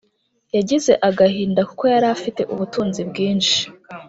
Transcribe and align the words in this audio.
yagize 0.55 0.91
agahinda 1.07 1.61
kuko 1.69 1.83
yari 1.93 2.07
afite 2.15 2.41
ubutunzi 2.53 3.01
bwinshi 3.09 3.59